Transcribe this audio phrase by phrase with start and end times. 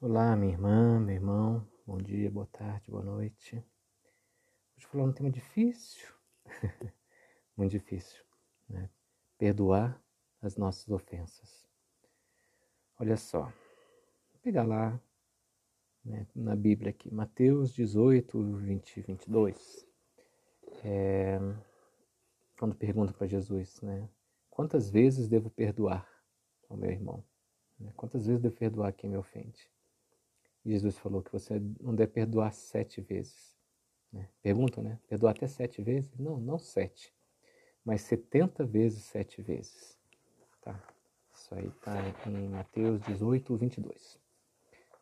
[0.00, 3.56] Olá, minha irmã, meu irmão, bom dia, boa tarde, boa noite.
[3.56, 6.06] Hoje vou falar um tema difícil,
[7.56, 8.22] muito difícil,
[8.68, 8.88] né?
[9.36, 10.00] Perdoar
[10.40, 11.66] as nossas ofensas.
[12.96, 13.46] Olha só,
[14.30, 15.02] vou pegar lá
[16.04, 19.84] né, na Bíblia aqui, Mateus 18, 20 22.
[20.84, 21.40] É,
[22.56, 24.08] quando pergunta para Jesus, né?
[24.48, 26.08] Quantas vezes devo perdoar
[26.68, 27.24] ao meu irmão?
[27.80, 27.92] Né?
[27.96, 29.68] Quantas vezes devo perdoar quem me ofende?
[30.64, 33.56] Jesus falou que você não deve perdoar sete vezes.
[34.12, 34.28] Né?
[34.42, 34.98] Perguntam, né?
[35.08, 36.16] Perdoar até sete vezes?
[36.18, 37.12] Não, não sete,
[37.84, 39.98] mas setenta vezes sete vezes.
[40.62, 40.80] Tá?
[41.34, 44.18] Isso aí está em Mateus 18, 22.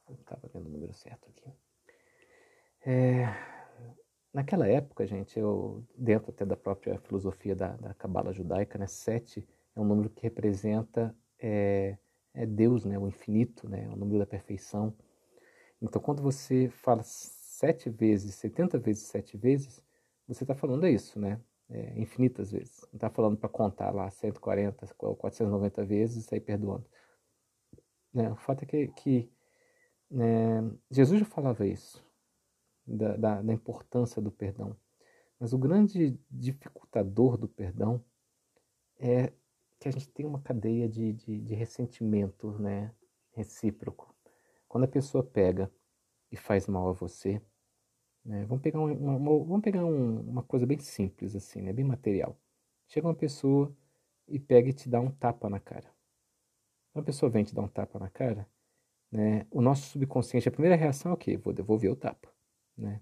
[0.09, 1.53] Eu estava vendo o número certo aqui.
[2.85, 3.27] É,
[4.33, 9.47] naquela época, gente, eu, dentro até da própria filosofia da, da cabala judaica, né, sete
[9.75, 11.99] é um número que representa é,
[12.33, 14.95] é Deus, né, o infinito, né, é o número da perfeição.
[15.81, 19.83] Então, quando você fala sete vezes, 70 vezes sete vezes,
[20.27, 21.41] você está falando isso, né?
[21.69, 22.83] É, infinitas vezes.
[22.93, 26.87] Não está falando para contar lá 140, 490 vezes e sair perdoando.
[28.15, 28.31] Né?
[28.31, 29.33] O fato é que, que
[30.11, 32.03] né, Jesus já falava isso,
[32.87, 34.77] da, da, da, importância do perdão.
[35.39, 38.03] Mas o grande dificultador do perdão
[38.99, 39.33] é
[39.79, 42.95] que a gente tem uma cadeia de, de, de ressentimento né,
[43.33, 44.16] recíproco.
[44.69, 45.71] Quando a pessoa pega
[46.31, 47.41] e faz mal a você,
[48.25, 51.85] né, vamos pegar, uma, uma vamos pegar um, uma coisa bem simples, assim, né, bem
[51.85, 52.39] material.
[52.89, 53.75] Chega uma pessoa
[54.29, 55.91] e pega e te dá um tapa na cara.
[56.95, 58.49] Uma pessoa vem te dar um tapa na cara,
[59.11, 61.37] né, o nosso subconsciente, a primeira reação é o quê?
[61.37, 62.33] Vou devolver o tapa.
[62.77, 63.01] Né?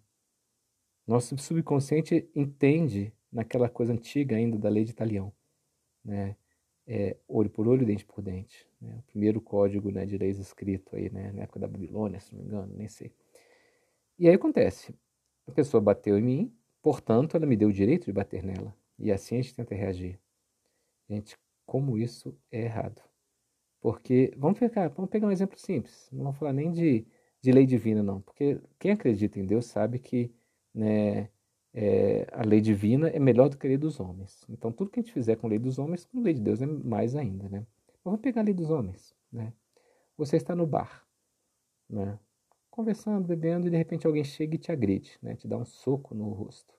[1.07, 5.33] Nosso subconsciente entende naquela coisa antiga ainda da lei de Italião,
[6.05, 6.37] né?
[6.86, 8.66] É, olho por olho, dente por dente.
[8.80, 8.96] Né?
[8.98, 12.42] O primeiro código né, de leis escrito aí, né, na época da Babilônia, se não
[12.42, 13.12] me engano, nem sei.
[14.18, 14.94] E aí acontece,
[15.46, 18.74] a pessoa bateu em mim, portanto, ela me deu o direito de bater nela.
[18.98, 20.20] E assim a gente tenta reagir.
[21.08, 21.36] Gente,
[21.67, 23.02] como isso é errado.
[23.80, 27.06] Porque, vamos pegar, vamos pegar um exemplo simples, não vamos falar nem de,
[27.42, 28.20] de lei divina, não.
[28.20, 30.33] Porque quem acredita em Deus sabe que
[30.74, 31.28] né,
[31.74, 34.45] é, a lei divina é melhor do que a lei dos homens.
[34.48, 36.40] Então, tudo que a gente fizer com a lei dos homens, com a lei de
[36.40, 37.67] Deus é mais ainda, né?
[37.89, 39.52] Mas vamos pegar a lei dos homens, né?
[40.17, 41.05] Você está no bar,
[41.90, 42.17] né?
[42.70, 45.35] Conversando, bebendo, e de repente alguém chega e te agride, né?
[45.35, 46.74] Te dá um soco no rosto,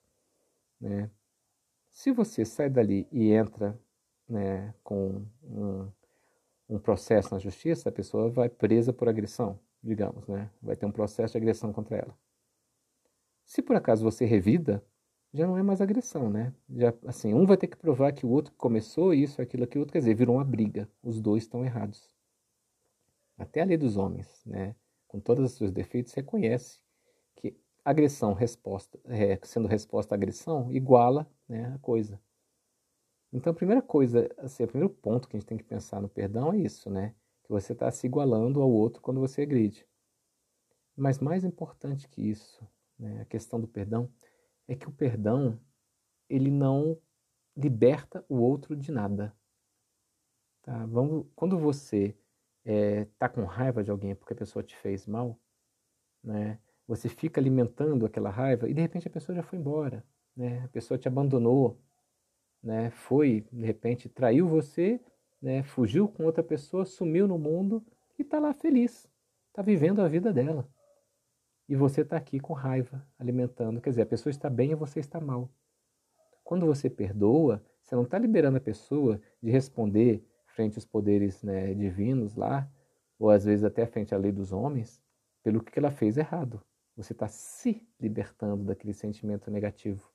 [0.80, 1.12] né?
[1.92, 3.78] Se você sai dali e entra
[4.28, 5.92] né, com um,
[6.70, 10.50] um processo na justiça, a pessoa vai presa por agressão, digamos, né?
[10.62, 12.18] Vai ter um processo de agressão contra ela.
[13.46, 14.84] Se por acaso você revida,
[15.34, 16.54] já não é mais agressão, né?
[16.70, 19.94] Já, assim, um vai ter que provar que o outro começou isso, aquilo, aquilo, outro,
[19.94, 20.90] quer dizer, virou uma briga.
[21.04, 22.10] Os dois estão errados.
[23.38, 24.76] Até a lei dos homens, né?
[25.08, 26.80] Com todos os seus defeitos, reconhece
[27.36, 32.20] que agressão, resposta, é, sendo resposta à agressão, iguala né, a coisa.
[33.32, 36.08] Então, a primeira coisa, assim, o primeiro ponto que a gente tem que pensar no
[36.08, 37.14] perdão é isso, né?
[37.44, 39.86] Que você está se igualando ao outro quando você agride.
[40.96, 42.66] Mas mais importante que isso,
[42.98, 44.12] né, a questão do perdão,
[44.68, 45.60] é que o perdão
[46.30, 47.00] ele não
[47.56, 49.36] liberta o outro de nada.
[50.62, 50.86] Tá?
[50.88, 52.16] Vamos, quando você
[52.66, 55.40] está é, tá com raiva de alguém porque a pessoa te fez mal,
[56.24, 60.04] né, você fica alimentando aquela raiva e de repente a pessoa já foi embora,
[60.36, 61.80] né, a pessoa te abandonou,
[62.64, 65.00] né, foi, de repente, traiu você,
[65.40, 67.86] né, fugiu com outra pessoa, sumiu no mundo
[68.18, 69.08] e está lá feliz,
[69.50, 70.68] está vivendo a vida dela
[71.68, 73.82] e você está aqui com raiva, alimentando.
[73.82, 75.50] Quer dizer, a pessoa está bem e você está mal.
[76.44, 81.74] Quando você perdoa, você não está liberando a pessoa de responder frente aos poderes né,
[81.74, 82.70] divinos lá,
[83.20, 85.02] ou às vezes até frente à lei dos homens,
[85.44, 86.62] pelo que ela fez errado.
[86.96, 90.10] Você está se libertando daquele sentimento negativo.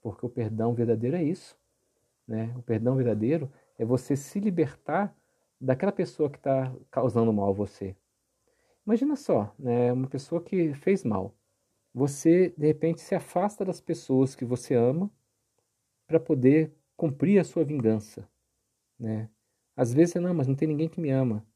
[0.00, 1.58] Porque o perdão verdadeiro é isso.
[2.26, 2.52] Né?
[2.56, 5.14] O perdão verdadeiro é você se libertar
[5.60, 7.96] daquela pessoa que está causando mal a você.
[8.86, 11.36] Imagina só, né, uma pessoa que fez mal.
[11.94, 15.10] Você, de repente, se afasta das pessoas que você ama
[16.06, 18.28] para poder cumprir a sua vingança.
[18.98, 19.28] Né?
[19.76, 21.46] Às vezes não, mas não tem ninguém que me ama.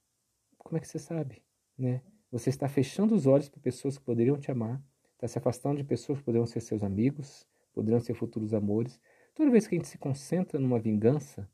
[0.58, 1.42] Como é que você sabe?
[1.76, 2.02] Né?
[2.30, 4.82] Você está fechando os olhos para pessoas que poderiam te amar,
[5.14, 9.00] está se afastando de pessoas que poderiam ser seus amigos, poderiam ser futuros amores.
[9.34, 11.48] Toda vez que a gente se concentra numa vingança,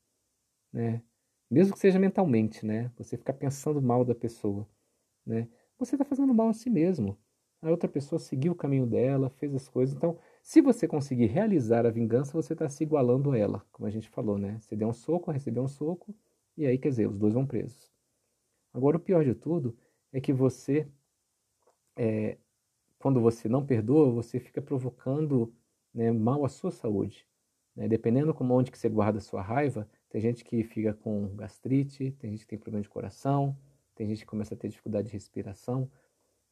[0.73, 1.03] né,
[1.51, 4.67] mesmo que seja mentalmente, né, você fica pensando mal da pessoa,
[5.27, 5.49] né,
[5.85, 7.19] você está fazendo mal a si mesmo.
[7.61, 9.95] A outra pessoa seguiu o caminho dela, fez as coisas.
[9.95, 13.91] Então, se você conseguir realizar a vingança, você está se igualando a ela, como a
[13.91, 14.59] gente falou, né?
[14.61, 16.15] Você deu um soco, recebeu um soco,
[16.57, 17.91] e aí, quer dizer, os dois vão presos.
[18.75, 19.77] Agora, o pior de tudo
[20.13, 20.89] é que você
[21.97, 22.37] é,
[22.99, 25.53] quando você não perdoa, você fica provocando
[25.93, 27.27] né, mal à sua saúde.
[27.75, 27.89] Né?
[27.89, 32.13] Dependendo como onde que você guarda a sua raiva, tem gente que fica com gastrite,
[32.13, 33.57] tem gente que tem problema de coração,
[34.03, 35.89] tem gente que começa a ter dificuldade de respiração,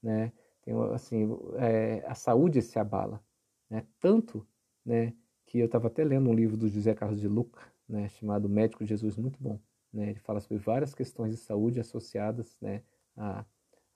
[0.01, 0.33] né?
[0.63, 3.21] Tem, assim, é, a saúde se abala,
[3.69, 3.85] né?
[3.99, 4.47] Tanto,
[4.85, 5.13] né,
[5.45, 8.85] que eu estava até lendo um livro do José Carlos de Luca, né, chamado Médico
[8.85, 9.59] Jesus, muito bom.
[9.93, 10.11] Né?
[10.11, 12.85] Ele fala sobre várias questões de saúde associadas né,
[13.17, 13.45] à,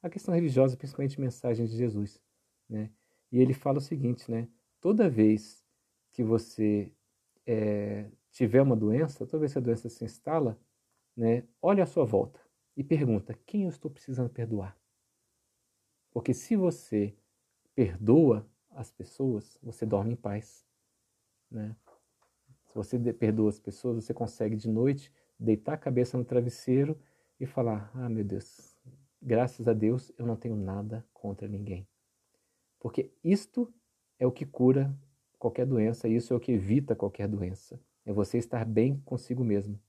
[0.03, 2.21] à questão religiosa, principalmente mensagens de Jesus.
[2.69, 2.91] Né?
[3.31, 4.49] E ele fala o seguinte, né?
[4.81, 5.65] Toda vez
[6.11, 6.91] que você
[7.47, 10.59] é, tiver uma doença, toda vez que a doença se instala,
[11.17, 12.44] né, olhe à sua volta
[12.77, 14.77] e pergunta: quem eu estou precisando perdoar?
[16.11, 17.15] Porque se você
[17.75, 20.65] perdoa as pessoas, você dorme em paz.
[21.51, 21.77] Né?
[22.67, 27.01] Se você perdoa as pessoas, você consegue de noite deitar a cabeça no travesseiro
[27.39, 28.77] e falar: Ah, meu Deus,
[29.21, 31.87] graças a Deus eu não tenho nada contra ninguém.
[32.79, 33.73] Porque isto
[34.19, 34.95] é o que cura
[35.39, 37.81] qualquer doença, isso é o que evita qualquer doença.
[38.05, 39.81] É você estar bem consigo mesmo.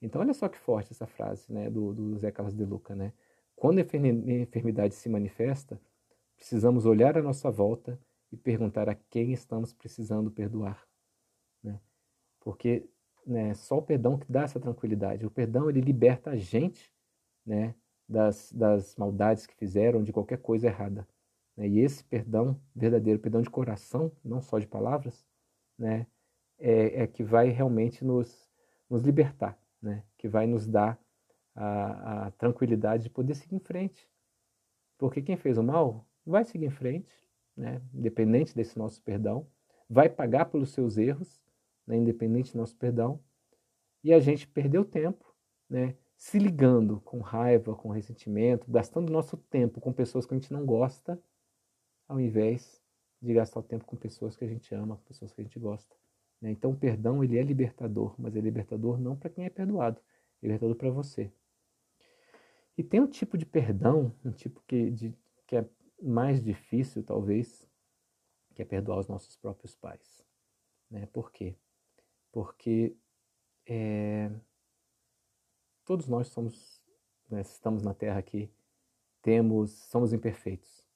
[0.00, 2.94] Então, olha só que forte essa frase né, do, do Zé Carlos de Luca.
[2.94, 3.12] Né?
[3.54, 5.80] Quando a enfermidade se manifesta,
[6.36, 7.98] precisamos olhar à nossa volta
[8.30, 10.86] e perguntar a quem estamos precisando perdoar.
[11.62, 11.80] Né?
[12.40, 12.88] Porque
[13.26, 15.26] né, só o perdão que dá essa tranquilidade.
[15.26, 16.92] O perdão ele liberta a gente
[17.44, 17.74] né,
[18.08, 21.08] das, das maldades que fizeram, de qualquer coisa errada.
[21.56, 21.68] Né?
[21.68, 25.26] E esse perdão verdadeiro, perdão de coração, não só de palavras,
[25.78, 26.06] né,
[26.58, 28.50] é, é que vai realmente nos,
[28.88, 30.98] nos libertar, né, que vai nos dar
[31.54, 34.08] a, a tranquilidade de poder seguir em frente.
[34.98, 37.12] Porque quem fez o mal vai seguir em frente,
[37.56, 39.46] né, independente desse nosso perdão,
[39.88, 41.42] vai pagar pelos seus erros,
[41.86, 43.20] né, independente do nosso perdão,
[44.02, 45.24] e a gente perdeu tempo,
[45.68, 50.52] né, se ligando com raiva, com ressentimento, gastando nosso tempo com pessoas que a gente
[50.52, 51.20] não gosta,
[52.08, 52.82] ao invés
[53.20, 55.58] de gastar o tempo com pessoas que a gente ama, com pessoas que a gente
[55.58, 55.94] gosta.
[56.40, 56.50] Né?
[56.50, 60.00] Então, o perdão ele é libertador, mas é libertador não para quem é perdoado,
[60.42, 61.32] é libertador para você.
[62.76, 65.14] E tem um tipo de perdão, um tipo que, de,
[65.46, 65.68] que é
[66.02, 67.66] mais difícil, talvez,
[68.54, 70.24] que é perdoar os nossos próprios pais.
[70.90, 71.06] Né?
[71.06, 71.56] Por quê?
[72.30, 72.94] Porque
[73.66, 74.30] é,
[75.84, 76.82] todos nós somos,
[77.30, 78.50] né, estamos na Terra aqui,
[79.22, 80.86] temos, somos imperfeitos.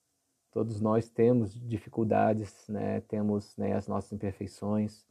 [0.51, 3.01] Todos nós temos dificuldades, né?
[3.01, 5.05] temos né, as nossas imperfeições,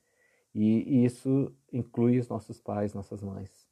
[0.55, 3.69] e, isso inclui os nossos pais, nossas mães.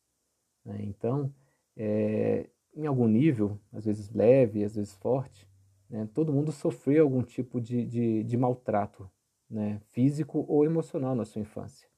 [0.65, 0.79] Né?
[0.83, 1.33] Então,
[1.77, 5.49] é, em algum nível, às vezes leve, às vezes forte,
[5.89, 9.11] né, todo mundo sofreu algum tipo de, de, de maltrato
[9.49, 11.89] né, físico ou emocional na sua infância.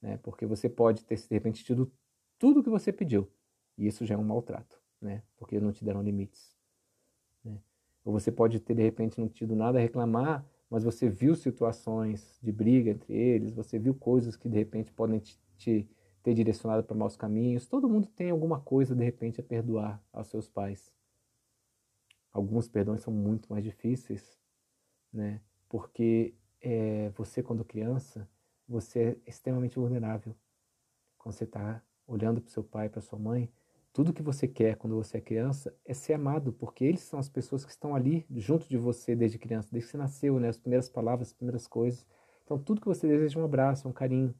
[0.00, 1.90] Né, porque você pode ter, de repente, tido
[2.38, 3.30] tudo o que você pediu,
[3.78, 6.54] e isso já é um maltrato, né, porque não te deram limites.
[8.04, 12.38] Ou você pode ter, de repente, não tido nada a reclamar, mas você viu situações
[12.42, 15.88] de briga entre eles, você viu coisas que, de repente, podem te, te
[16.22, 17.66] ter direcionado para maus caminhos.
[17.66, 20.92] Todo mundo tem alguma coisa, de repente, a perdoar aos seus pais.
[22.32, 24.36] Alguns perdões são muito mais difíceis,
[25.12, 25.40] né?
[25.68, 28.28] Porque é, você, quando criança,
[28.66, 30.34] você é extremamente vulnerável.
[31.18, 33.52] Quando você está olhando para seu pai, para sua mãe,
[33.94, 37.28] tudo que você quer quando você é criança é ser amado, porque eles são as
[37.28, 40.48] pessoas que estão ali junto de você desde criança, desde que você nasceu, né?
[40.48, 42.04] As primeiras palavras, as primeiras coisas.
[42.42, 44.34] Então, tudo que você deseja é um abraço, um carinho.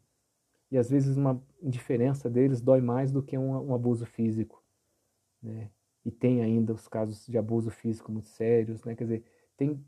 [0.72, 4.60] E às vezes uma indiferença deles dói mais do que um, um abuso físico,
[5.40, 5.70] né?
[6.04, 8.96] E tem ainda os casos de abuso físico muito sérios, né?
[8.96, 9.24] Quer dizer,
[9.56, 9.80] tem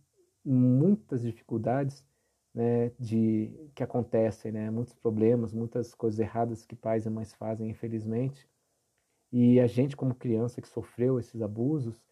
[0.44, 2.06] muitas dificuldades
[2.54, 4.70] né, de que acontecem, né?
[4.70, 8.48] Muitos problemas, muitas coisas erradas que pais e mães fazem, infelizmente
[9.38, 12.02] e a gente, como criança que sofreu esses abusos,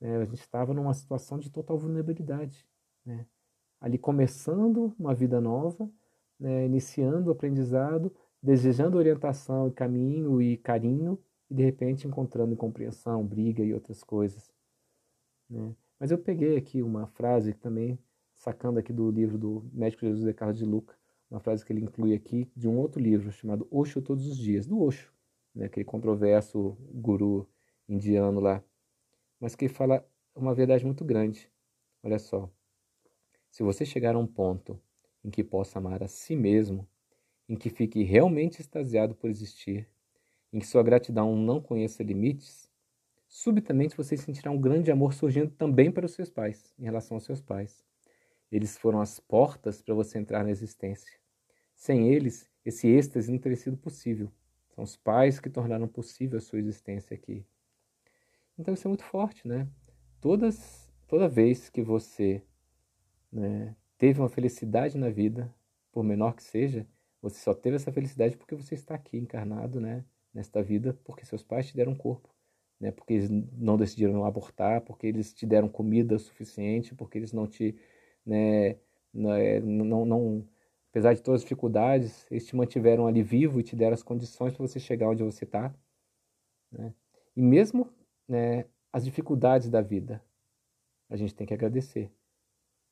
[0.00, 2.66] né, a gente estava numa situação de total vulnerabilidade.
[3.06, 3.24] Né?
[3.80, 5.88] Ali começando uma vida nova,
[6.40, 8.12] né, iniciando o aprendizado,
[8.42, 11.16] desejando orientação, caminho e carinho,
[11.48, 14.52] e de repente encontrando incompreensão, briga e outras coisas.
[15.48, 15.76] Né?
[16.00, 17.96] Mas eu peguei aqui uma frase também,
[18.34, 20.96] sacando aqui do livro do Médico Jesus de Carlos de Luca,
[21.30, 24.66] uma frase que ele inclui aqui de um outro livro chamado Osho Todos os Dias,
[24.66, 25.11] do Osho
[25.54, 27.48] né, aquele controverso guru
[27.88, 28.62] indiano lá,
[29.40, 31.50] mas que fala uma verdade muito grande.
[32.02, 32.50] Olha só,
[33.50, 34.80] se você chegar a um ponto
[35.24, 36.88] em que possa amar a si mesmo,
[37.48, 39.88] em que fique realmente extasiado por existir,
[40.52, 42.70] em que sua gratidão não conheça limites,
[43.28, 47.24] subitamente você sentirá um grande amor surgindo também para os seus pais, em relação aos
[47.24, 47.84] seus pais.
[48.50, 51.12] Eles foram as portas para você entrar na existência.
[51.74, 54.30] Sem eles, esse êxtase não teria sido possível.
[54.74, 57.44] São os pais que tornaram possível a sua existência aqui.
[58.58, 59.68] Então isso é muito forte, né?
[60.20, 62.42] Todas, toda vez que você
[63.30, 65.52] né, teve uma felicidade na vida,
[65.90, 66.86] por menor que seja,
[67.20, 71.42] você só teve essa felicidade porque você está aqui encarnado, né, nesta vida, porque seus
[71.42, 72.28] pais te deram corpo,
[72.80, 77.46] né, porque eles não decidiram abortar, porque eles te deram comida suficiente, porque eles não
[77.46, 77.76] te,
[78.26, 78.76] né,
[79.14, 80.48] né não, não,
[80.92, 84.54] apesar de todas as dificuldades, eles te mantiveram ali vivo e te deram as condições
[84.54, 85.74] para você chegar onde você está,
[86.70, 86.94] né?
[87.34, 87.88] E mesmo
[88.28, 90.22] né, as dificuldades da vida,
[91.08, 92.12] a gente tem que agradecer,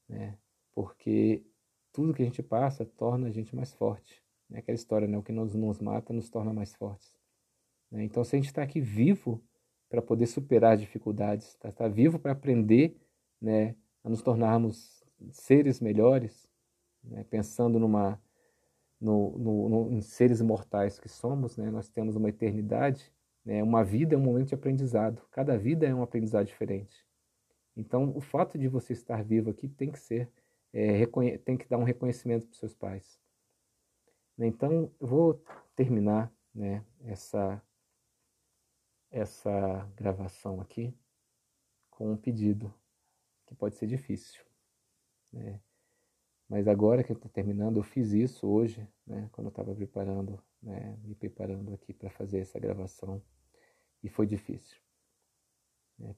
[0.09, 0.38] né?
[0.73, 1.45] Porque
[1.92, 4.23] tudo que a gente passa torna a gente mais forte.
[4.50, 5.19] É aquela história, né?
[5.19, 7.14] O que nos, nos mata nos torna mais fortes.
[7.90, 8.02] Né?
[8.04, 9.45] Então, se a gente está aqui vivo
[9.90, 12.97] para poder superar as dificuldades, está tá vivo para aprender
[13.38, 16.50] né, a nos tornarmos seres melhores,
[17.02, 17.25] né?
[17.25, 18.21] pensando numa,
[19.00, 21.71] no, no, no, em seres mortais que somos, né?
[21.71, 23.12] nós temos uma eternidade,
[23.45, 23.62] né?
[23.62, 27.07] uma vida é um momento de aprendizado, cada vida é um aprendizado diferente.
[27.76, 30.30] Então, o fato de você estar vivo aqui tem que ser,
[30.73, 31.07] é,
[31.38, 33.19] tem que dar um reconhecimento para os seus pais.
[34.38, 35.42] Então, eu vou
[35.76, 37.62] terminar né, essa,
[39.11, 40.95] essa gravação aqui
[41.90, 42.73] com um pedido,
[43.47, 44.42] que pode ser difícil.
[45.33, 45.61] Né?
[46.50, 50.99] Mas agora que estou terminando, eu fiz isso hoje, né, quando eu estava preparando, né,
[51.04, 53.23] me preparando aqui para fazer essa gravação,
[54.02, 54.76] e foi difícil.
[55.97, 56.16] Né?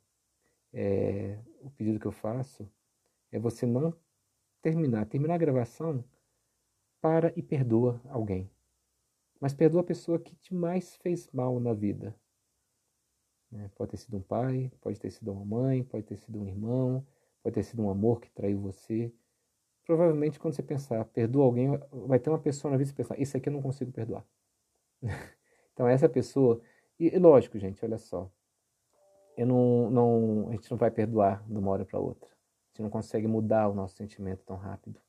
[0.73, 2.67] É, o pedido que eu faço
[3.31, 3.95] é você não
[4.63, 6.03] terminar, terminar a gravação,
[6.99, 8.51] para e perdoa alguém.
[9.39, 12.17] Mas perdoa a pessoa que te mais fez mal na vida.
[13.51, 13.71] Né?
[13.75, 17.07] Pode ter sido um pai, pode ter sido uma mãe, pode ter sido um irmão,
[17.43, 19.13] pode ter sido um amor que traiu você
[19.85, 21.69] provavelmente quando você pensar, perdoa alguém,
[22.07, 24.25] vai ter uma pessoa na vida que pensar, isso aqui eu não consigo perdoar.
[25.73, 26.61] então essa pessoa,
[26.99, 28.31] e, e, lógico, gente, olha só,
[29.37, 32.29] eu não, não, a gente não vai perdoar de uma hora para outra.
[32.29, 35.01] A gente não consegue mudar o nosso sentimento tão rápido.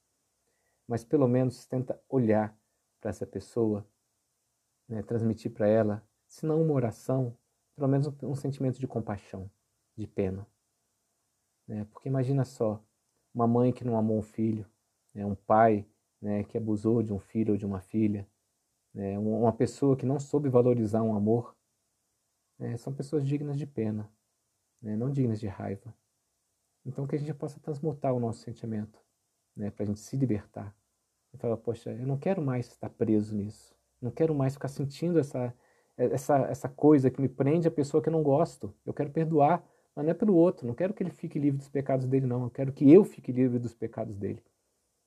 [0.88, 2.58] Mas pelo menos tenta olhar
[3.00, 3.86] para essa pessoa,
[4.88, 7.38] né, transmitir para ela, se não uma oração,
[7.75, 9.50] pelo menos um, um sentimento de compaixão,
[9.96, 10.48] de pena.
[11.68, 11.86] Né?
[11.92, 12.84] Porque imagina só,
[13.34, 14.66] uma mãe que não amou um filho,
[15.13, 15.86] né, um pai
[16.22, 18.28] né, que abusou de um filho ou de uma filha,
[18.94, 21.56] né, uma pessoa que não soube valorizar um amor,
[22.58, 24.10] né, são pessoas dignas de pena,
[24.82, 25.94] né, não dignas de raiva.
[26.86, 29.00] Então que a gente possa transmutar o nosso sentimento,
[29.56, 30.75] né, para a gente se libertar.
[31.34, 35.18] E falar, poxa, eu não quero mais estar preso nisso, não quero mais ficar sentindo
[35.20, 35.54] essa,
[35.98, 38.74] essa, essa coisa que me prende a pessoa que eu não gosto.
[38.86, 39.63] Eu quero perdoar,
[39.96, 40.66] mas não é pelo outro.
[40.68, 42.44] Não quero que ele fique livre dos pecados dele, não.
[42.44, 44.44] Eu quero que eu fique livre dos pecados dele.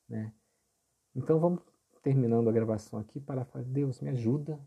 [0.09, 0.33] Né?
[1.15, 1.61] Então vamos
[2.03, 4.61] terminando a gravação aqui para falar, Deus me ajuda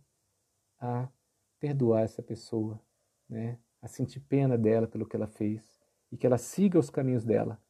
[0.78, 1.08] a
[1.58, 2.80] perdoar essa pessoa,
[3.30, 3.58] né?
[3.82, 5.80] a sentir pena dela pelo que ela fez
[6.12, 7.62] e que ela siga os caminhos dela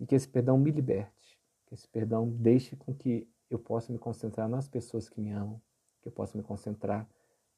[0.00, 3.98] e que esse perdão me liberte, que esse perdão deixe com que eu possa me
[3.98, 5.60] concentrar nas pessoas que me amam,
[6.00, 7.06] que eu possa me concentrar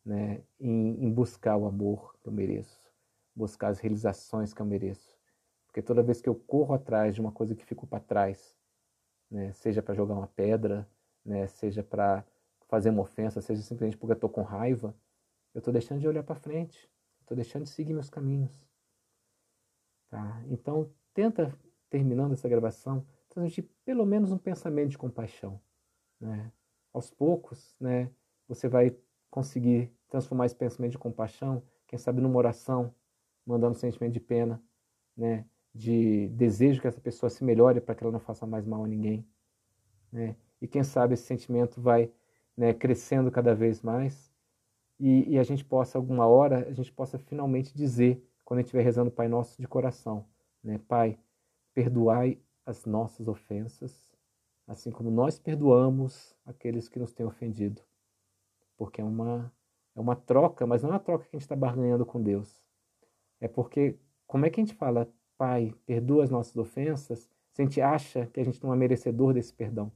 [0.05, 2.90] né, em, em buscar o amor que eu mereço
[3.35, 5.19] buscar as realizações que eu mereço.
[5.67, 8.57] Porque toda vez que eu corro atrás de uma coisa que ficou para trás,
[9.31, 10.89] né, seja para jogar uma pedra,
[11.25, 12.25] né, seja para
[12.69, 14.95] fazer uma ofensa, seja simplesmente porque eu estou com raiva,
[15.55, 18.69] eu estou deixando de olhar para frente, estou deixando de seguir meus caminhos.
[20.09, 20.43] Tá?
[20.49, 21.57] Então, tenta,
[21.89, 25.61] terminando essa gravação, transmitir pelo menos um pensamento de compaixão.
[26.21, 26.53] Né?
[26.93, 28.11] Aos poucos, né,
[28.49, 28.97] você vai
[29.31, 32.93] conseguir transformar esse pensamento de compaixão, quem sabe numa oração,
[33.51, 34.63] mandando sentimento de pena,
[35.17, 35.45] né?
[35.75, 38.89] de desejo que essa pessoa se melhore para que ela não faça mais mal a
[38.89, 39.27] ninguém.
[40.11, 40.35] Né?
[40.61, 42.11] E quem sabe esse sentimento vai
[42.57, 44.31] né, crescendo cada vez mais
[45.01, 48.67] e, e, a gente possa, alguma hora, a gente possa finalmente dizer, quando a gente
[48.67, 50.27] estiver rezando Pai Nosso de coração,
[50.63, 50.79] né?
[50.87, 51.19] Pai,
[51.73, 54.13] perdoai as nossas ofensas,
[54.67, 57.81] assim como nós perdoamos aqueles que nos têm ofendido.
[58.77, 59.51] Porque é uma,
[59.97, 62.63] é uma troca, mas não é uma troca que a gente está barganhando com Deus.
[63.41, 67.65] É porque, como é que a gente fala, Pai, perdoa as nossas ofensas, se a
[67.65, 69.91] gente acha que a gente não é merecedor desse perdão?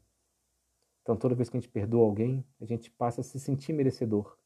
[1.03, 4.39] Então, toda vez que a gente perdoa alguém, a gente passa a se sentir merecedor.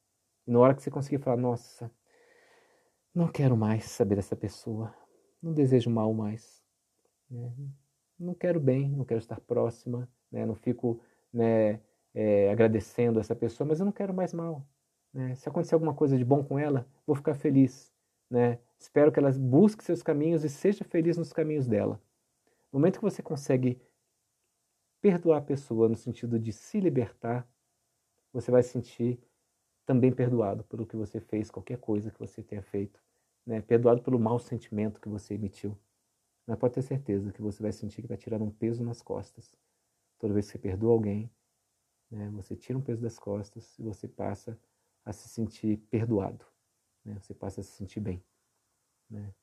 [0.45, 1.90] E na hora que você conseguir falar, nossa,
[3.14, 4.93] não quero mais saber dessa pessoa,
[5.40, 6.61] não desejo mal mais,
[7.31, 7.52] né?
[8.19, 10.45] não quero bem, não quero estar próxima, né?
[10.45, 11.00] não fico
[11.33, 11.81] né,
[12.12, 14.67] é, agradecendo essa pessoa, mas eu não quero mais mal.
[15.12, 15.35] Né?
[15.37, 17.93] Se acontecer alguma coisa de bom com ela, vou ficar feliz.
[18.31, 18.59] Né?
[18.79, 22.01] Espero que ela busque seus caminhos e seja feliz nos caminhos dela.
[22.73, 23.81] No momento que você consegue
[25.01, 27.49] perdoar a pessoa no sentido de se libertar,
[28.33, 29.19] você vai se sentir
[29.87, 33.03] também perdoado pelo que você fez, qualquer coisa que você tenha feito,
[33.47, 33.63] né?
[33.63, 35.77] perdoado pelo mau sentimento que você emitiu.
[36.47, 39.55] Mas pode ter certeza que você vai sentir que está tirando um peso nas costas.
[40.19, 41.31] Toda vez que você perdoa alguém,
[42.11, 44.59] né, você tira um peso das costas e você passa
[45.05, 46.45] a se sentir perdoado.
[47.09, 47.19] Né?
[47.21, 48.23] Você passa a se sentir bem.
[49.09, 49.35] Né?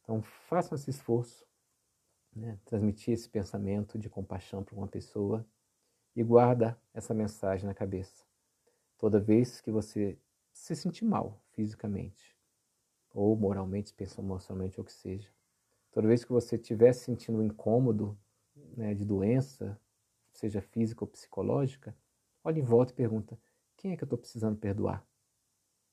[0.00, 1.44] Então, façam esse esforço,
[2.34, 2.58] né?
[2.64, 5.44] transmitir esse pensamento de compaixão para uma pessoa
[6.14, 8.24] e guarda essa mensagem na cabeça.
[8.96, 10.18] Toda vez que você
[10.52, 12.36] se sentir mal fisicamente,
[13.12, 15.30] ou moralmente, emocionalmente, ou o que seja,
[15.90, 18.18] toda vez que você estiver sentindo um incômodo
[18.76, 19.80] né, de doença,
[20.32, 21.96] seja física ou psicológica,
[22.44, 23.38] olhe em volta e pergunta:
[23.76, 25.04] quem é que eu estou precisando perdoar?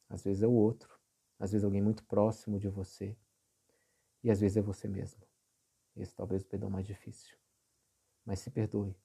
[0.10, 0.95] Às vezes é o outro,
[1.40, 3.18] às vezes alguém muito próximo de você,
[4.24, 5.22] e às vezes é você mesmo.
[5.96, 7.38] Esse talvez o perdão mais difícil.
[8.26, 8.96] Mas se perdoe,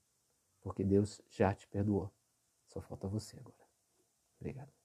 [0.61, 2.11] porque Deus já te perdoou.
[2.67, 3.69] Só falta você agora.
[4.39, 4.80] Obrigado.